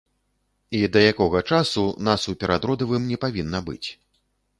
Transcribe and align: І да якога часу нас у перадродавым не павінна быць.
І 0.77 0.79
да 0.95 0.99
якога 1.13 1.41
часу 1.57 1.83
нас 2.07 2.25
у 2.33 2.35
перадродавым 2.45 3.05
не 3.11 3.17
павінна 3.27 3.59
быць. 3.69 3.87